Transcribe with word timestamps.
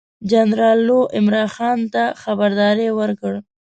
جنرال 0.31 0.79
لو 0.87 0.99
عمرا 1.17 1.43
خان 1.55 1.79
ته 1.93 2.03
خبرداری 2.21 2.87
ورکړ. 2.99 3.33